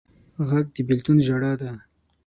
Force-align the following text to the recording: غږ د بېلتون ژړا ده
غږ 0.47 0.65
د 0.75 0.77
بېلتون 0.87 1.17
ژړا 1.27 1.53
ده 1.61 1.71